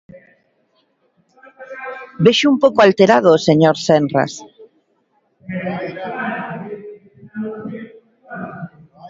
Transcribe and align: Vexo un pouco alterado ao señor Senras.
Vexo 2.25 2.45
un 2.53 2.57
pouco 2.63 2.79
alterado 2.81 3.27
ao 3.29 3.43
señor 3.47 3.75
Senras. 3.85 4.33